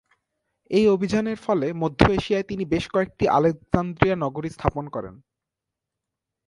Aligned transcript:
এই 0.71 0.85
অভিযানের 0.87 1.37
ফলে 1.37 1.67
মধ্য 1.73 1.99
এশিয়ায় 2.11 2.43
তিনি 2.43 2.63
বেশ 2.65 2.85
কয়েকটি 2.89 3.25
আলেকজান্দ্রিয়া 3.27 4.15
নগরী 4.15 4.49
স্থাপন 4.49 4.85
করেন। 4.89 5.15